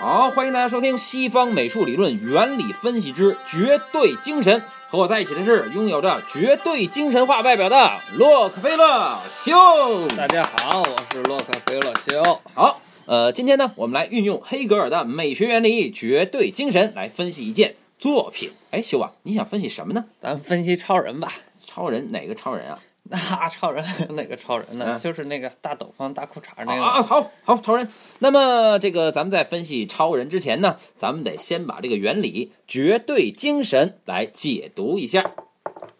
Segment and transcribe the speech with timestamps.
[0.00, 4.62] 好，欢迎大家收听西方美术理论原理分析之绝对精神。
[4.88, 9.52] 和我在一起的是拥有着绝对精神化外表的洛克菲勒修。
[10.16, 12.40] 大家好，我是洛克菲勒修。
[12.54, 18.52] 好，呃，今天呢，我们来运用黑格尔的美学原理绝对精神来分析一件作品。
[18.70, 20.06] 哎，修啊，你想分析什么呢？
[20.22, 21.30] 咱分析超人吧。
[21.66, 22.78] 超人哪个超人啊？
[23.28, 24.84] 那超人哪个超人呢？
[24.88, 26.82] 嗯就是那个大斗篷、大裤衩那个。
[26.82, 27.88] 啊，好好，超人。
[28.20, 35.32] 那么这个咱们在分析超人之前呢，咱们得先把这个原理绝对精神来解读一下。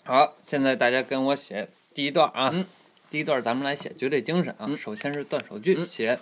[0.04, 2.50] 好，现在大家跟我写第一段啊。
[2.54, 2.64] 嗯
[3.10, 4.66] 第一段咱们来写绝对精神啊。
[4.68, 6.20] 嗯首先是断手句，嗯写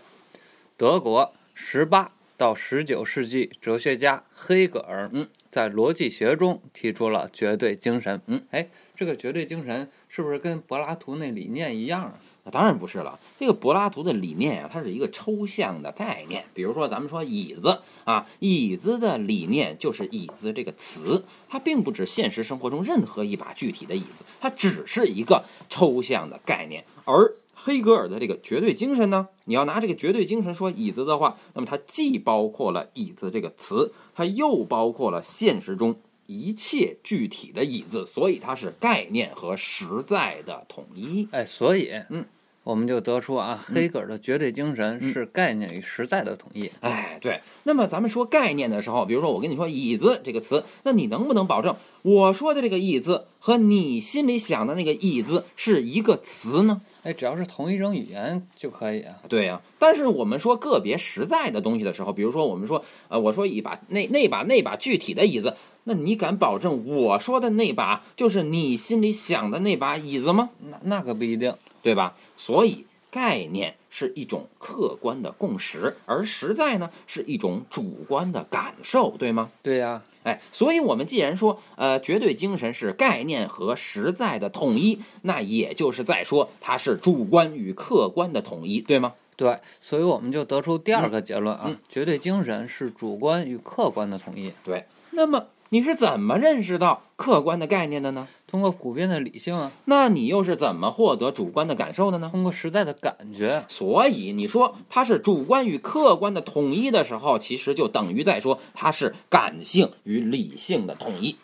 [0.78, 8.20] 德国十八到十九世纪哲学家黑格尔，嗯，在逻辑学中提出了绝对精神。
[8.26, 12.50] 嗯，哎，这个绝对精神是不是跟柏拉图那理念一样啊？
[12.50, 16.44] 当然不是了，这个柏拉图的理念啊，它是一个抽象的概念。
[16.54, 26.84] 比如说，咱们说椅子啊，椅子的理念就是椅子这个词，它并不指现实生活中任何一把具体的椅子，它只是一个抽象的概念。
[27.04, 41.26] 而黑格尔的这个绝对精神呢，你要拿这个绝对精神说椅子的话，那么它既包括了椅子这个词，它又包括了现实中一切具体的椅子，所以它是概念和实在的统一。
[41.32, 42.24] 哎，所以，嗯，
[42.62, 46.70] 我们就得出啊，黑格尔的绝对精神嗯是概念与实在的统一。
[46.80, 47.40] 哎，对。
[47.64, 56.80] 那么咱们说概念的时候，比如说我跟你说“椅子”这个词，那你能不能保证我说的这个椅子和你心里想的那个椅子是一个词呢？
[57.02, 59.14] 哎，只要是同一种语言就可以啊。
[59.28, 70.50] 对呀、但是我们说个别实在的东西的时候，比如说我们说，呃，我说一把那那把那把具体的椅子，那你敢保证我说的那把就是你心里想的那把椅子吗？
[70.70, 71.54] 那那可不一定。
[71.80, 72.16] 对吧？
[72.36, 79.50] 所以概念是一种客观的共识，而实在呢是一种主观的感受，对吗？
[79.62, 89.14] 对呀、哎，所以我们既然说，呃，绝对精神是概念和实在的统一，那也就是在说它是主观与客观的统一，对吗？
[89.36, 94.84] 对，所以我们就得出第二个结论啊，嗯绝对精神是主观与客观的统一，对。
[95.12, 98.28] 那么你是怎么认识到客观的概念的呢？
[98.50, 102.30] 通过普遍的理性啊，那你又是怎么获得主观的感受的呢？
[102.32, 103.62] 通过实在的感觉。
[103.68, 111.36] 所以你说它是主观与客观的统一的时候，其实就等于在说它是感性与理性的统一。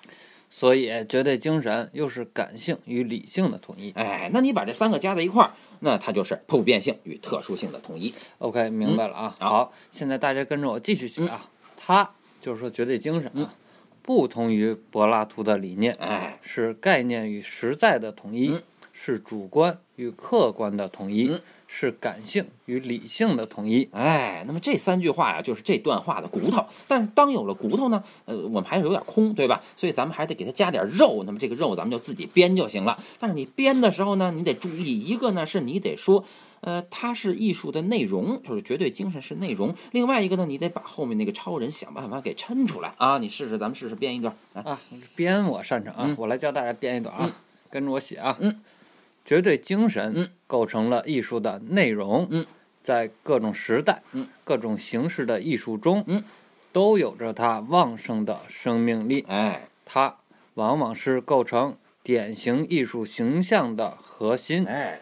[0.49, 3.91] 所以绝对精神又是感性与理性的统一。
[3.91, 5.51] 哎，那你把这三个加在一块儿，
[5.81, 8.15] 那它就是普遍性与特殊性的统一。
[8.39, 9.35] OK，明白了啊。
[9.41, 11.51] 好好，现在大家跟着我继续写啊。
[11.77, 12.09] 它
[12.41, 13.53] 就是说绝对精神啊，
[14.07, 23.89] 不同于柏拉图的理念，哎，是概念与实在的统一，嗯是主观与客观的统一，嗯是感性与理性的统一。
[23.93, 26.67] 哎，那么这三句话呀，就是这段话的骨头。
[26.87, 29.63] 但是当有了骨头呢，呃，我们还是有点空，对吧？
[29.75, 31.25] 所以咱们还得给它加点肉。
[31.27, 33.03] 那么这个肉咱们就自己编就行了。
[33.19, 36.23] 但是你编的时候呢，你得注意，一个呢是你得说，
[36.65, 39.75] 呃，它是艺术的内容，就是绝对精神是内容。
[39.93, 43.19] 另外一个呢，你得把后面那个超人想办法给抻出来啊！
[43.19, 44.35] 你试试，咱们试试编一段。
[44.55, 44.81] 来，啊，
[45.15, 47.31] 编我擅长啊，嗯我来教大家编一段啊，
[47.71, 48.37] 跟着我写啊。
[48.41, 48.61] 嗯，
[49.25, 52.27] 绝对精神嗯构成了艺术的内容。
[52.31, 52.47] 嗯，
[52.83, 56.25] 在各种时代、嗯各种形式的艺术中，嗯，
[56.73, 59.25] 都有着它旺盛的生命力。
[59.29, 60.17] 哎它
[60.55, 64.65] 往往是构成典型艺术形象的核心。
[64.67, 65.01] 哎，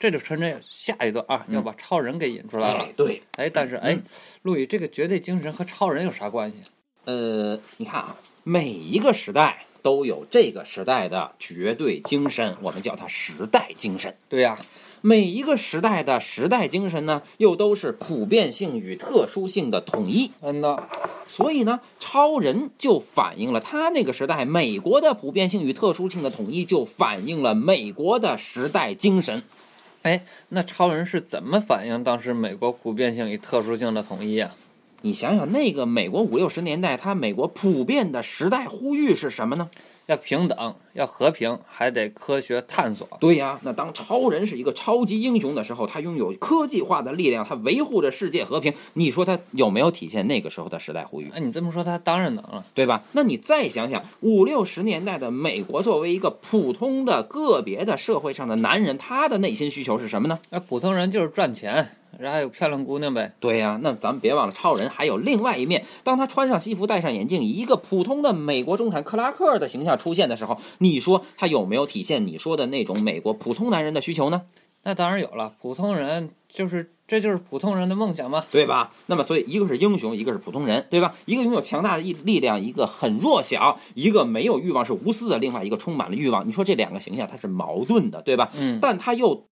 [0.00, 2.92] 这就趁着下一段啊，嗯要把超人给引出来了哎。
[2.96, 4.02] 对，哎，但是哎嗯，
[4.42, 6.56] 陆羽这个绝对精神和超人有啥关系？
[7.04, 14.16] 呃，你看啊，每一个时代都有这个时代的绝对精神，我们叫它时代精神。
[14.28, 14.58] 对呀、
[15.02, 20.30] 每一个时代的时代精神呢，又都是普遍性与特殊性的统一。
[20.40, 20.88] 嗯呐，
[21.26, 29.42] 所以呢，超人就反映了他那个时代美国的普遍性与特殊性的统一，就反映了美国的时代精神。
[30.02, 34.54] 哎，那超人是怎么反映当时美国普遍性与特殊性的统一啊？
[35.02, 39.70] 你想想，那个美国五六十年代，他美国普遍的时代呼吁是什么呢？
[40.06, 43.06] 要平等，要和平，还得科学探索。
[43.20, 48.74] 对呀，那当超人是一个超级英雄的时候，他拥有科技化的力量，他维护着世界和平。
[48.94, 51.30] 你说他有没有体现那个时候的时代呼吁？
[51.32, 52.64] 哎，你这么说，他当然能了。
[52.74, 53.04] 对吧？
[53.12, 60.40] 那你再想想，五六十年代的美国，作为一个普通的个别的社会上的男人，他的内心需求是什么呢？
[60.50, 63.32] 那普通人就是赚钱，然后还有漂亮姑娘呗。
[63.40, 65.84] 对呀、那咱们别忘了，超人还有另外一面。
[66.04, 74.42] 当他穿上西服、戴上眼镜，以一个普通的美国中产克拉克的形象出现的时候，你说他有没有体现你说的那种美国普通男人的需求呢？
[74.82, 78.46] 那当然有了，普通人就是这就是普通人的梦想嘛。
[78.50, 78.90] 对吧？
[79.06, 81.14] 那么，所以一个是英雄，一个是普通人，对吧？
[81.26, 86.48] 一个拥有强大的力力量，一个很弱小，一个没有欲望是无私的，另外一个充满了欲望。
[86.48, 88.50] 你说这两个形象它是矛盾的，对吧？
[88.56, 89.44] 嗯，但它又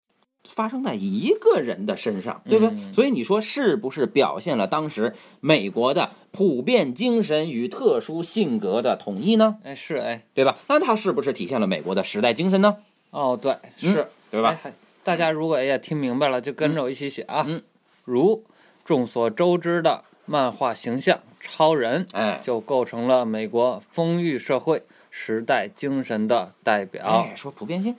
[0.45, 2.75] 发生在一个人的身上，对不对？
[2.75, 9.59] 嗯所以你说是不是表现了当时美国的普遍精神与特殊性格的统一呢？
[9.65, 10.57] 哎是哎对吧？
[10.69, 12.79] 那它是不是体现了美国的时代精神呢？
[13.11, 13.53] 哦对
[13.83, 14.59] 嗯是，对吧？
[14.63, 14.73] 哎
[15.05, 17.45] 大家如果也听明白了，就跟着我一起写啊。
[17.49, 17.63] 嗯
[18.05, 18.45] 如
[18.85, 27.05] 众所周知的漫画形象超人，哎，就构成了美国丰裕社会时代精神的代表。
[27.07, 27.97] 哎，说普遍性，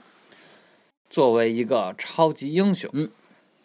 [1.10, 3.10] 作为一个超级英雄，嗯，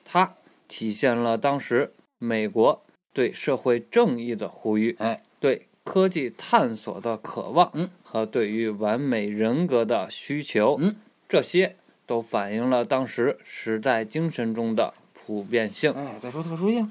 [0.05, 0.35] 他
[0.67, 2.83] 体现了当时美国
[3.13, 10.97] 对社会正义的呼吁，哎，对科技探索的渴望，嗯，和对于完美人格的需求，嗯，
[11.29, 11.77] 这些
[12.07, 15.93] 都反映了当时时代精神中的普遍性。
[15.93, 16.91] 哎，再说特殊性，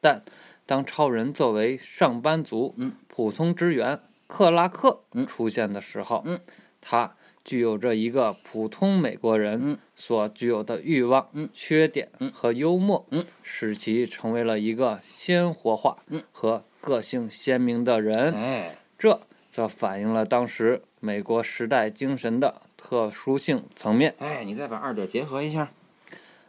[0.00, 0.22] 但
[0.66, 2.92] 当超人作为上班族、嗯。
[3.08, 5.26] 普通职员克拉克嗯。
[5.26, 6.38] 出现的时候，嗯。
[6.80, 9.78] 他具有着一个普通美国人嗯。
[9.94, 11.48] 所具有的欲望、嗯。
[11.52, 12.30] 缺点嗯。
[12.32, 13.24] 和幽默，嗯。
[13.42, 16.22] 使其成为了一个鲜活化嗯。
[16.32, 18.32] 和个性鲜明的人。
[18.32, 19.20] 哎，这
[19.50, 24.14] 则反映了当时美国时代精神的特殊性层面。
[24.18, 25.72] 哎，你再把二者结合一下，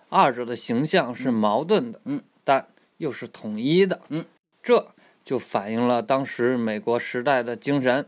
[0.10, 2.68] 二者的形象是矛盾的，嗯，但
[2.98, 4.26] 又是统一的，嗯，
[4.62, 4.88] 这
[5.26, 8.06] 就反映了当时美国时代的精神。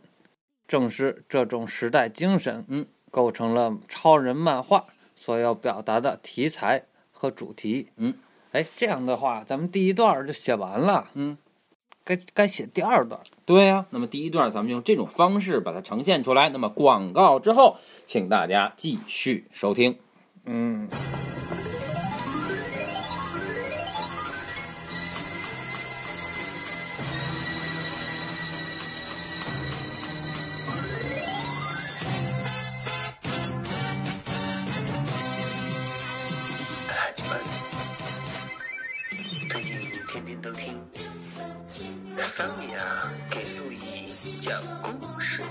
[0.68, 8.13] 正是这种时代精神，嗯，构成了超人漫画所要表达的题材和主题，嗯，
[8.51, 11.38] 哎，这样的话，咱们第一段就写完了，嗯，
[12.04, 13.19] 该该写第二段。
[13.45, 16.50] 对呀、那么第一段咱们用这种方式把它呈现出来。
[16.50, 19.98] 那么广告之后，请大家继续收听。
[20.45, 20.89] 嗯，
[37.13, 37.39] 子们，
[39.48, 40.83] 最近天天都听
[42.18, 45.44] 桑尼亚给路易讲故事。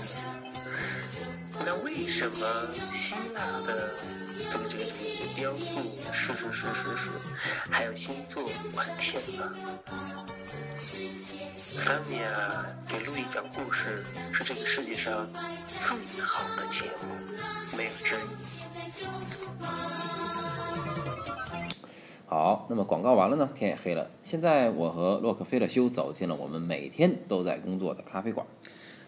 [1.65, 3.91] 那为什么希腊的
[4.51, 7.09] 这个这个这个雕塑是是是是是，
[7.71, 8.43] 还有星座？
[8.73, 9.53] 我的天哪！
[11.79, 15.31] 桑尼亚给路易讲故事是这个世界上
[15.77, 17.15] 最好的节目，
[17.77, 18.27] 没有之一。
[22.33, 24.09] 好，那么广告完了呢，天也黑了。
[24.23, 28.43] 现在我和洛克菲勒修走进了我们每天都在工作的咖啡馆。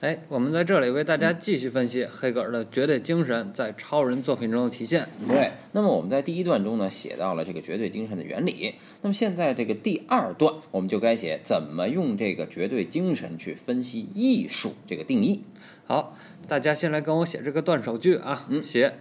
[0.02, 5.08] 哎，我们在这里为大嗯家继续分析黑格尔的绝对精神在超人作品中的体现。
[5.28, 8.76] 对，那么我们在第一段中呢，写到了这个绝对精神的原理。
[9.02, 15.42] 那么现在这个第二段，我们就该写怎么用这个绝对精神去分析艺术这个定义。
[15.88, 16.16] 好，
[16.48, 19.00] 大家先来跟我写这个断手句啊，嗯写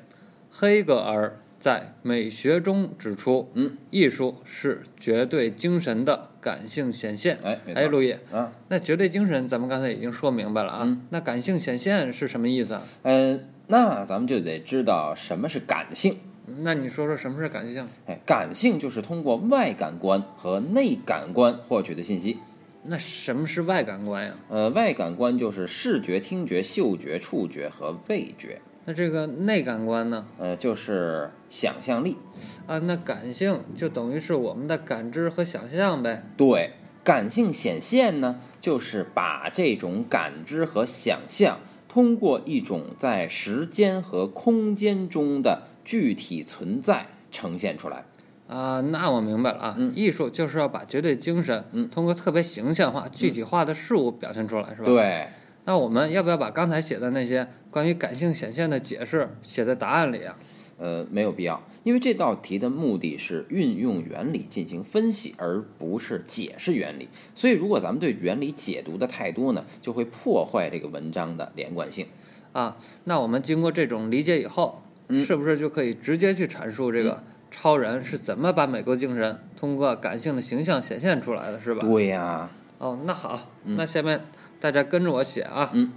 [0.51, 7.39] 黑格尔在美学中指出，嗯，艺术是绝对精神的感性显现。
[7.43, 12.83] 哎，哎，陆毅，啊，那绝对精神咱们刚才已经说明白了啊，嗯那感性显现是什么意思啊？
[13.05, 16.19] 嗯、那咱们就得知道什么是感性。
[16.61, 17.83] 那你说说什么是感性？
[18.05, 22.37] 哎，感性就是通过外感官和内感官获取的信息。
[22.83, 24.35] 那什么是外感官呀？
[24.51, 28.61] 呃，外感官就是视觉、听觉、嗅觉、触觉和味觉。
[28.87, 30.27] 那这个内感官呢？
[30.39, 32.19] 呃，就是想象力。
[32.67, 36.23] 啊，那感性就等于是我们的感知和想象呗。
[36.37, 36.73] 对，
[37.03, 48.05] 感性显现呢，就是把这种感知和想象，通过一种在时间和空间中的具体存在呈现出来。
[48.47, 54.85] 啊，那我明白了啊，嗯艺术就是要把绝对精神，嗯通过特别形象化、具体化的事物表现出来，是吧？。
[54.85, 55.29] 对，
[55.65, 60.37] 那我们要不要把刚才写的那些关于感性显现的解释写在答案里啊？
[60.77, 67.09] 呃，没有必要，因为这道题的目的是运用原理进行分析，而不是解释原理。
[67.33, 72.07] 所以，如果咱们对原理解读的太多呢，就会破坏这个文章的连贯性。
[72.53, 81.87] 啊，那我们经过这种理解以后，嗯是不是就可以直接去阐述这个超人是怎么把美国精神通过感性的形象显现出来的，是吧？
[81.87, 84.21] 对呀、哦，那好，嗯那下面
[84.65, 85.71] 大家跟着我写啊。
[85.75, 85.93] 嗯。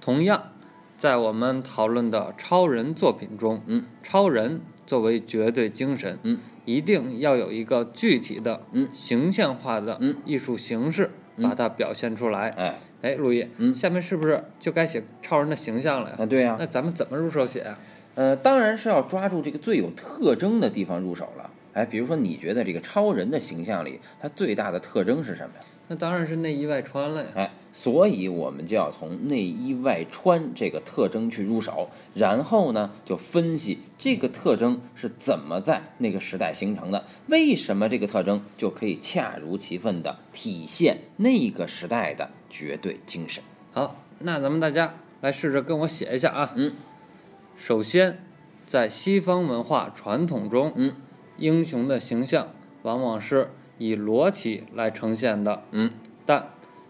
[0.00, 0.50] 同样，
[0.98, 12.48] 在我们讨论的超人作品中，嗯，超人作为绝对精神，嗯，一定要有一个具体的、嗯形象化的嗯艺术形式，嗯把它表现出来。
[12.56, 16.16] 哎，哎，陆毅，嗯下面是不是就该写超人的形象了呀？
[16.18, 17.78] 啊，对呀、那咱们怎么入手写啊？
[18.16, 21.48] 呃，当然是要抓住这个最有特征的地方入手了。
[21.74, 25.64] 哎，比如说你觉得这个超人的形象里，他最大的特征是什么呀？
[25.86, 27.30] 那当然是内衣外穿了呀。
[27.36, 43.42] 哎，所以我们就要从内衣外穿这个特征去入手，然后呢，就分析这个特征是怎么在那个时代形成的，为什么这个特征就可以恰如其分的体现那个时代的绝对精神。
[43.72, 46.52] 好，那咱们大家来试着跟我写一下啊。
[46.54, 46.72] 嗯。
[47.56, 48.18] 首先，
[48.66, 50.94] 在西方文化传统中，嗯，
[51.38, 52.48] 英雄的形象
[52.82, 55.62] 往往是以裸体来呈现的。
[55.72, 55.90] 嗯，
[56.24, 56.48] 但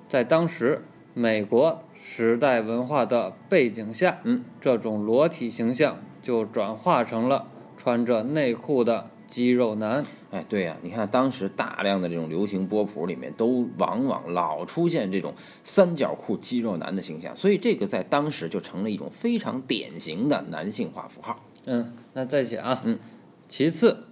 [0.09, 0.85] 在当时
[1.15, 7.47] 美国时代文化的背景下，嗯，这种裸体形象就转化成了
[7.77, 10.05] 穿着内裤的肌肉男。
[10.31, 15.33] 哎，对呀、你看当时大量的这种流行波普里面，都往往老出现这种
[15.63, 21.41] 三角裤肌肉男的形象，所以这个在当时就成了一种非常典型的男性化符号。
[21.67, 22.83] 嗯，那再写啊。
[22.85, 22.99] 嗯。
[23.47, 24.09] 其次，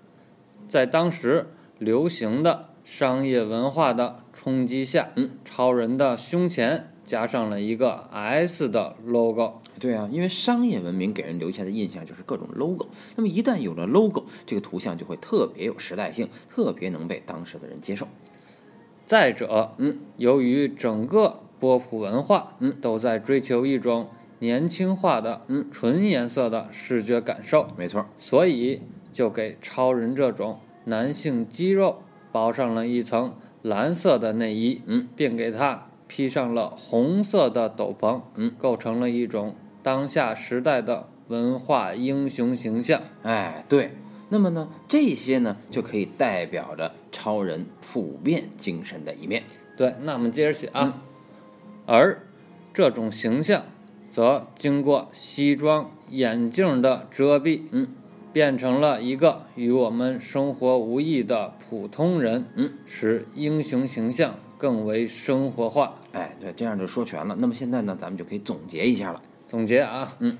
[0.68, 9.60] 在当时流行的商业文化的冲击下，嗯，超人的胸前加上了一个 S 的 logo。
[9.78, 12.86] 对啊，因为商业文明给人留下的印象就是各种 logo，
[13.16, 18.06] 那么一旦有了 logo，这个图像就会特别有时代性，特别能被当时的人接受。
[19.04, 24.08] 再者，嗯，由于整个波普文化，嗯，都在追求一种
[24.38, 43.00] 年轻化的、嗯纯颜色的视觉感受，没错，所以就给超人这种男性肌肉包上了一层蓝色的内衣，嗯，并给他披上了红色的斗篷，嗯，构成了一种当下时代的文化英雄形象。
[43.22, 43.92] 哎，对。
[44.28, 49.42] 那么呢，这些呢就可以代表着超人普遍精神的一面。
[49.76, 51.02] 对，那我们接着写啊。
[51.84, 52.26] 而
[52.72, 53.64] 这种形象
[54.10, 57.88] 则经过西装、眼镜的遮蔽，嗯，
[58.32, 65.96] 变成了一个与我们生活无异的普通人，嗯，使英雄形象更为生活化。
[66.12, 67.36] 哎，对，这样就说全了。
[67.38, 69.20] 那么现在呢，咱们就可以总结一下了。
[69.48, 70.38] 总结啊，嗯，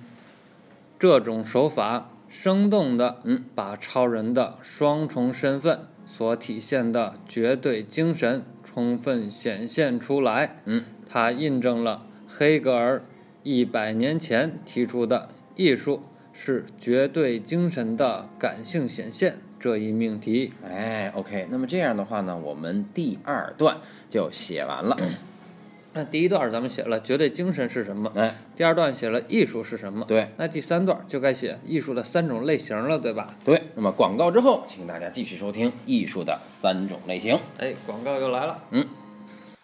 [0.98, 10.56] 这种手法生动的，嗯，把超人的双重身份所体现的绝对精神充分显现出来。
[10.64, 13.02] 嗯，它印证了黑格尔
[13.42, 20.52] 一百年前提出的艺术是绝对精神的感性显现这一命题。
[20.64, 24.96] 哎，OK，那么这样的话呢，我们第二段就写完了。
[25.94, 33.34] 那第一段咱们写了绝对精神是什么，哎，第二段写了艺术是什么，对那第三段就该写艺术的三种类型了，对吧？
[33.44, 37.38] 对，那么广告之后，请大家继续收听艺术的三种类型。
[37.58, 38.64] 哎，广告又来了。
[38.70, 38.88] 嗯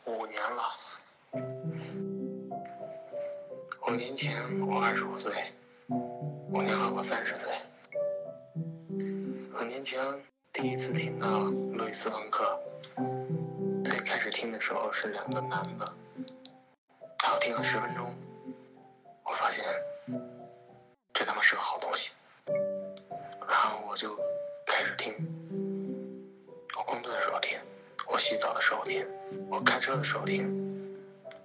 [0.04, 0.62] 五年了。
[3.90, 4.34] 五年前
[4.66, 5.32] 我二十五岁，
[5.88, 7.48] 我年后我三十岁。
[9.58, 9.98] 五年前
[10.52, 12.60] 第一次听到路易斯·冯克，
[13.82, 15.90] 最开始听的时候是两个男的，
[17.22, 18.14] 然后听了十分钟，
[19.24, 19.64] 我发现
[21.14, 22.10] 这他妈是个好东西，
[23.48, 24.14] 然后我就
[24.66, 25.14] 开始听。
[26.76, 27.58] 我工作的时候听，
[28.06, 29.06] 我洗澡的时候听，
[29.48, 30.44] 我开车的时候听，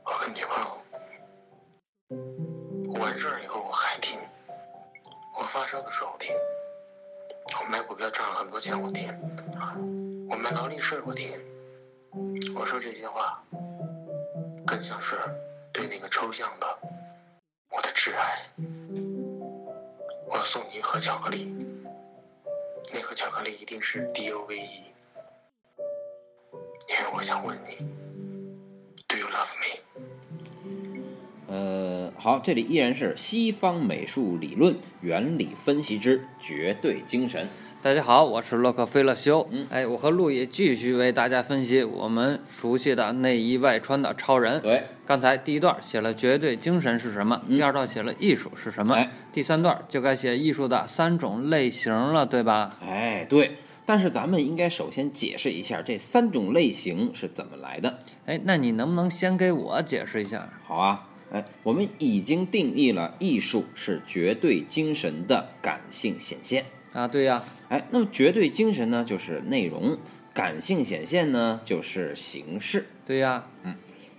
[0.04, 0.78] 我跟女朋友
[3.00, 4.20] 完事儿以后我还听，
[5.44, 6.34] 我发烧的时候听，
[7.60, 9.14] 我买股票赚了很多钱我听，
[10.30, 11.38] 我买劳力士我听。
[12.56, 13.44] 我说这些话，
[14.66, 15.20] 更像是
[15.74, 16.80] 对那个抽象的
[17.70, 18.40] 我的挚爱。
[20.30, 21.54] 我要送你一盒巧克力，
[22.94, 24.86] 那盒巧克力一定是 D O V E。
[26.88, 27.76] 因为我想问你
[29.10, 29.82] ，Do you love me？
[31.54, 37.48] 呃，好，这里依然是西方美术理论原理分析之绝对精神。
[37.80, 39.48] 大家好，我是洛克菲勒修。
[39.52, 44.60] 嗯哎，我和路易继续为大家分析我们熟悉的内衣外穿的超人。
[44.62, 52.76] 对，刚才第一段写了绝对精神是什么，嗯第二段写了艺术是什么，哎第三段就该写艺术的三种类型了，对吧？
[52.82, 53.52] 哎，对。
[53.86, 58.00] 但是咱们应该首先解释一下这三种类型是怎么来的。
[58.26, 60.50] 哎，那你能不能先给我解释一下？
[60.64, 66.66] 好啊，哎，我们已经定义了艺术是绝对精神的感性显现。
[66.94, 69.98] 啊，对呀，哎，那么绝对精神呢，就是内容；
[70.32, 72.86] 感性显现呢，就是形式。
[73.04, 73.76] 对呀，嗯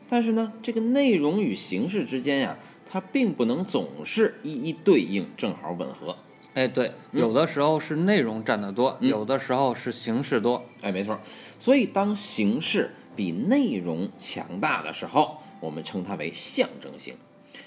[0.09, 6.17] 但是呢，这个内容与形式之间呀，它并不能总是一一对应，正好吻合。
[6.55, 10.65] 哎，对，嗯有的时候是内容占得多，嗯有的时候是形式多。
[10.83, 11.21] 哎，没错。
[11.61, 17.15] 所以当形式比内容强大的时候，我们称它为象征性；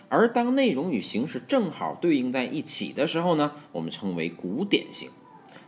[0.07, 5.09] 而当内容与形式正好对应在一起的时候呢，我们称为古典性。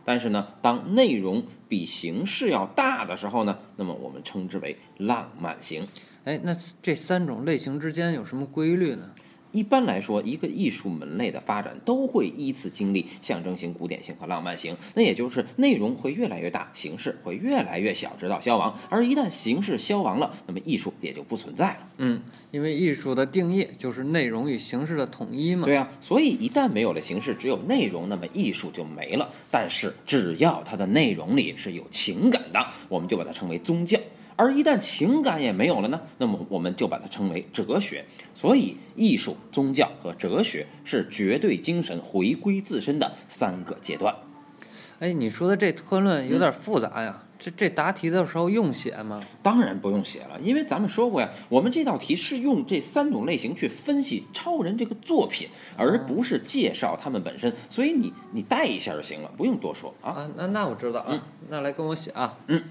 [0.04, 5.86] 但是呢，当内容比形式要大的时候呢，那么我们称之为浪漫型。
[6.24, 9.10] 哎，那这三种类型之间有什么规律呢？
[9.52, 14.76] 一般来说，一个艺术门类的发展都会依次经历象征型、古典型和浪漫型。
[14.94, 18.78] 那也就是内容会越来越大，形式会越来越小，直到消亡。
[18.88, 21.88] 而一旦形式消亡了，那么艺术也就不存在了。
[21.98, 25.64] 嗯，因为艺术的定义就是内容与形式的统一嘛。
[25.66, 29.30] 对啊，所以一旦没有了形式，只有内容，那么艺术就没了。
[29.50, 33.98] 但是只要它的内容里是有情感的，我们就把它称为宗教。
[34.40, 38.02] 而一旦情感也没有了呢，那么我们就把它称为哲学。
[38.34, 44.14] 所以，艺术、宗教和哲学是绝对精神回归自身的三个阶段。
[44.98, 47.22] 哎，你说的这推论有点复杂呀。
[47.38, 49.20] 这这答题的时候用写吗？
[49.42, 57.54] 当然不用写了，因为咱们说过呀，我们这道题是用这三种类型去分析超人这个作品，而不是介绍他们本身。
[57.68, 60.12] 所以你你带一下就行了，不用多说啊。
[60.12, 62.38] 啊，那那我知道啊，那来跟我写啊。
[62.46, 62.62] 嗯。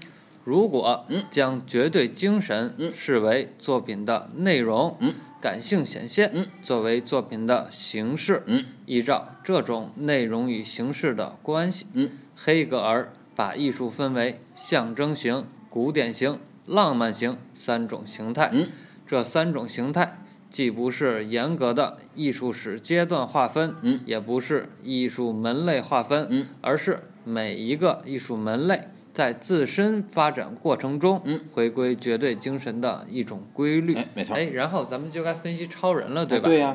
[0.50, 1.22] 如果嗯。
[1.30, 2.92] 将绝对精神嗯。
[2.92, 5.14] 视为作品的内容，嗯。
[5.40, 6.44] 感性显现嗯。
[6.60, 8.64] 作为作品的形式，嗯。
[8.84, 12.10] 依照这种内容与形式的关系，嗯。
[12.34, 18.50] 黑格尔把艺术分为象征型、古典型、浪漫型三种形态。
[18.52, 18.66] 嗯。
[19.06, 20.18] 这三种形态
[20.50, 24.00] 既不是严格的艺术史阶段划分，嗯。
[24.04, 26.48] 也不是艺术门类划分，嗯。
[26.60, 28.88] 而是每一个艺术门类
[29.20, 33.94] 在自身发展过程中，嗯回归绝对精神的一种规律。
[33.94, 36.48] 哎没错哎，然后咱们就该分析超人了，对吧？
[36.48, 36.74] 对呀、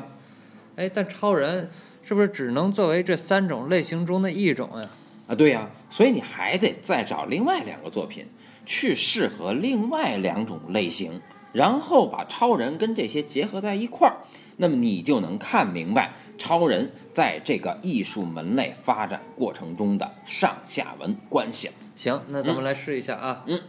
[0.76, 1.68] 哎，但超人
[2.04, 4.88] 是不是只能作为这三种类型中的一种呀？
[5.26, 8.24] 啊，对呀、所以你还得再找另外两个作品，
[8.64, 11.20] 去适合另外两种类型，
[11.52, 14.14] 然后把超人跟这些结合在一块儿，
[14.58, 21.74] 那么你就能看明白超人在这个艺术门类发展过程中的上下文关系了。
[21.96, 23.42] 行，那咱们来试一下啊。
[23.46, 23.60] 嗯，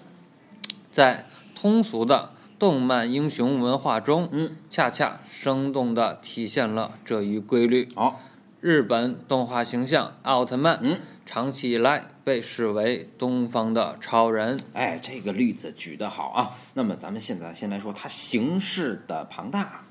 [0.91, 7.87] 在通俗的动漫英雄文化中，嗯，恰恰生动地体现了这一规律。
[7.95, 8.21] 好，
[8.59, 14.59] 日本动画形象奥特曼，嗯，长期以来被视为东方的超人。
[14.73, 16.51] 哎，这个例子举得好啊。
[16.73, 19.83] 那么咱们现在先来说它形式的庞大。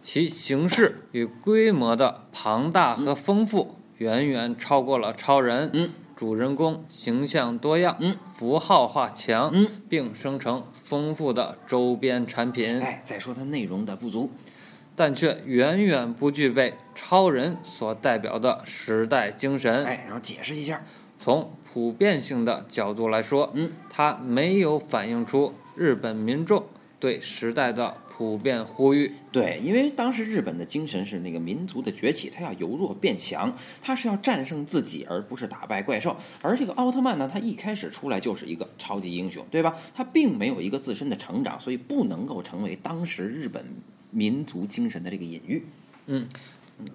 [0.00, 5.70] 其形式与规模的庞大和丰富，远远超过了超人。
[5.72, 14.30] 嗯，主人公形象多样，嗯，符号化强，嗯，并生成丰富的周边产品，哎，再说它内容的不足。
[14.96, 19.84] 但却远远不具备超人所代表的时代精神。
[19.84, 20.84] 哎，然后解释一下。
[21.18, 26.64] 从普遍性的角度来说，嗯，它没有反映出日本民众
[27.00, 29.12] 对时代的普遍呼吁。
[29.32, 36.16] 对，因为当时日本的精神是那个民族的崛起，它要由弱变强，它是要战胜自己，而不是打败怪兽。
[36.40, 39.74] 而这个奥特曼呢，他一开始出来就是一个超级英雄，对吧？
[39.92, 43.64] 他并没有一个自身的成长，所以不能够成为当时日本
[44.12, 45.64] 民族精神的这个隐喻。
[46.06, 46.28] 嗯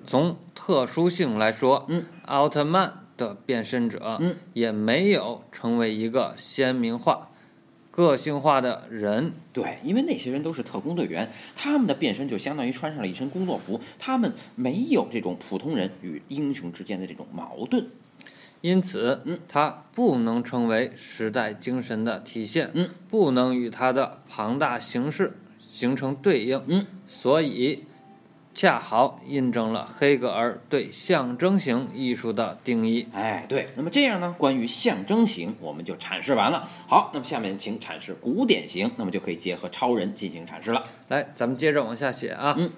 [0.06, 7.29] 从特殊性来说，嗯，奥特曼的变身者，嗯，也没有成为一个鲜明化、
[7.92, 9.34] 个性化的人。
[9.52, 17.88] 对，因为那些人都是特工队员，他们的变身就相当于穿上了一身工作服，他们没有这种普通人与英雄之间的这种矛盾。
[18.62, 25.38] 因此，嗯，它不能成为时代精神的体现，嗯，不能与它的庞大形式
[25.72, 27.86] 形成对应，嗯，所以
[28.60, 33.08] 恰好印证了黑格尔对象征型艺术的定义。
[33.14, 36.68] 哎，对，那么这样呢，关于象征型我们就阐释完了。
[36.86, 40.84] 好，那么下面请阐释古典型，那么就可以结合超人进行阐释了。
[41.08, 42.54] 来，咱们接着往下写啊。
[42.58, 42.70] 嗯，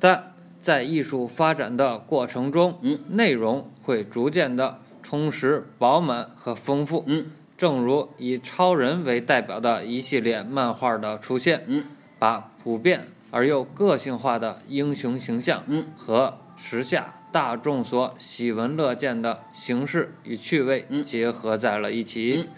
[0.00, 7.04] 但在艺术发展的过程中，嗯，内容会逐渐的充实、饱满和丰富。
[7.06, 11.84] 嗯，正如以超人为代表的一系列漫画的出现，嗯，
[12.18, 22.48] 把普遍而又个性化的英雄形象，嗯，和时下大众所喜闻乐见的形式与趣味嗯结合在了一起，嗯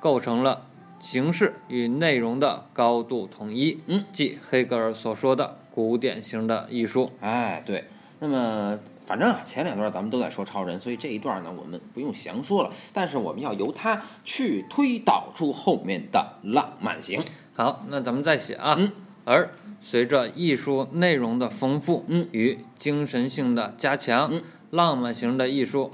[0.00, 0.66] 构成了
[0.98, 7.12] 形式与内容的高度统一，嗯，即黑格尔所说的古典型的艺术。
[7.20, 7.84] 哎，对，
[8.18, 12.70] 那么反正啊，前两段咱们都在说超人，所以这一段呢，我们不用详说了。
[12.92, 17.22] 但是我们要由他去推导出后面的浪漫型。
[17.54, 18.76] 好，那咱们再写啊。
[18.78, 18.90] 嗯
[19.24, 24.42] 而随着艺术内容的丰富，嗯与精神性的加强，嗯。
[24.70, 25.92] 浪漫型的艺术，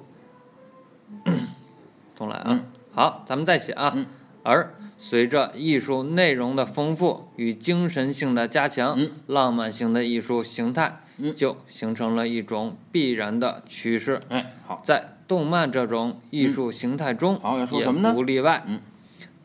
[2.17, 2.45] 重来啊。
[2.49, 2.65] 嗯。
[2.93, 3.93] 好，咱们再写啊。
[3.95, 4.07] 嗯。
[4.43, 9.11] 而随着艺术内容的丰富与精神性的加强，嗯。
[9.27, 11.35] 浪漫型的艺术形态嗯。
[11.35, 14.19] 就形成了一种必然的趋势。
[14.29, 18.15] 哎，好，在动漫这种艺术形态中，好要说也什么呢？
[18.15, 18.65] 不例外。
[18.67, 18.81] 嗯。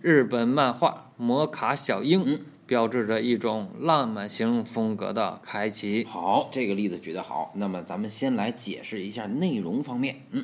[0.02, 6.06] 日本漫画《摩卡小樱》嗯标志着一种浪漫型风格的开启。
[6.06, 7.52] 好，这个例子举得好。
[7.56, 10.22] 那么咱们先来解释一下内容方面。
[10.32, 10.44] 嗯，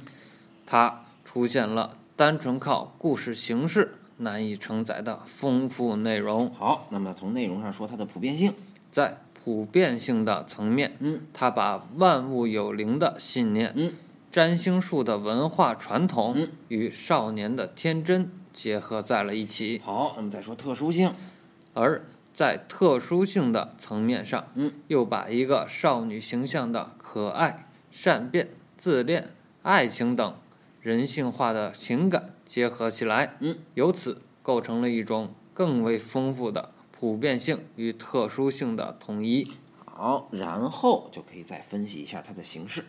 [0.65, 6.51] 它出现了单纯靠故事形式难以承载的丰富内容。
[6.53, 8.53] 好，那么从内容上说，它的普遍性。
[8.91, 13.93] 在普遍性的层面，嗯它把万物有灵的信念、嗯
[14.29, 19.81] 占星术的文化传统嗯与少年的天真结合在了一起。
[19.83, 21.11] 好，那么再说特殊性。
[21.73, 29.31] 而在特殊性的层面上，嗯，又把一个少女形象的可爱、善变、自恋、
[29.63, 30.35] 爱情等
[30.81, 39.51] 人性化的情感结合起来，嗯，由此构成了一种更为丰富的普遍性与特殊性的统一。
[39.85, 42.85] 好，然后就可以再分析一下它的形式。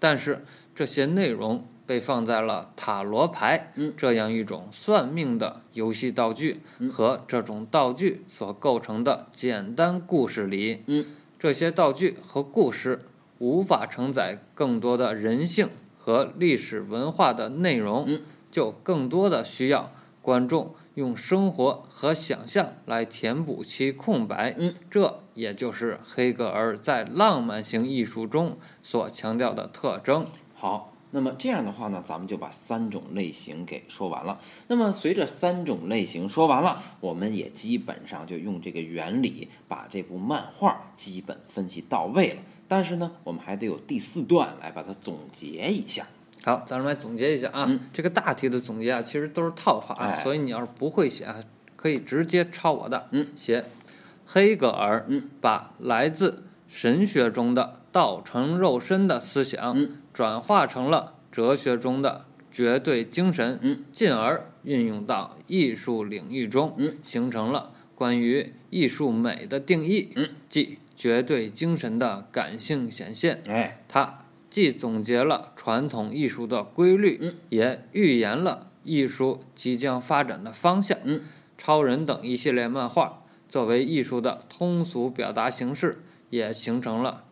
[0.00, 10.82] 但是这些内容被放在了塔罗牌嗯这样一种算命的游戏道具嗯和这种道具所构成的简单故事里。
[10.84, 11.06] 嗯，
[11.38, 13.06] 这些道具和故事
[13.38, 18.20] 无法承载更多的人性和历史文化的内容，嗯
[18.50, 24.54] 就更多的需要观众用生活和想象来填补其空白。
[24.58, 30.26] 嗯，这也就是黑格尔在浪漫型艺术中所强调的特征。
[30.54, 34.38] 好，那么这样的话呢，咱们就把三种类型给说完了。
[34.66, 42.42] 那么随着三种类型说完了，我们也基本上就用这个原理把这部漫画基本分析到位了。
[42.68, 46.06] 但是呢，我们还得有第四段来把它总结一下。
[46.44, 51.36] 好，咱们来总结一下啊，嗯这个大题的总结啊，其实都是套话啊，哎所以你要是不会写啊，
[51.74, 53.64] 可以直接抄我的，嗯，写
[54.26, 73.42] 黑格尔，嗯，把来自神学中的道成肉身的思想，嗯，转化成了哲学中的绝对精神，嗯，进而运用到艺术领域中，嗯，形成了关于艺术美的定义，嗯，即绝对精神的感性显现。
[73.48, 74.18] 哎，它
[74.50, 77.34] 既总结了传统艺术的规律，嗯。
[77.48, 80.98] 也预言了艺术即将发展的方向。
[81.04, 81.22] 嗯。
[81.56, 87.24] 超人等一系列漫画作为艺术的通俗表达形式，也形成了，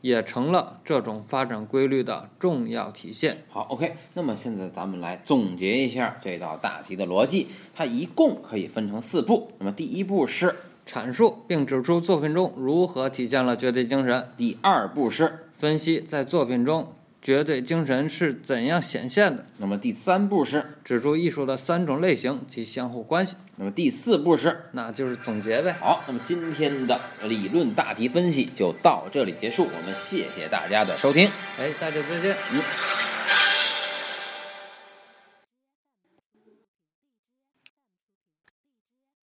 [0.00, 3.44] 也成了这种发展规律的重要体现。
[3.48, 3.94] 好，OK。
[4.14, 9.52] 那么现在咱们来总结一下这道大题的逻辑，它一共可以分成四步。
[9.58, 10.54] 那么第一步是，
[10.86, 16.92] 阐述并指出作品中如何体现了绝对精神，第二步是，分析在作品中
[17.28, 24.58] 绝对精神是怎样显现的，那么第三步是，指出艺术的三种类型及相互关系，那么第四步是。
[24.72, 25.72] 那就是总结呗。
[25.78, 31.30] 好，那么今天的理论大题分析就到这里结束，我们谢谢大家的收听。
[31.58, 32.34] 哎，大家再见。
[32.50, 33.07] 嗯。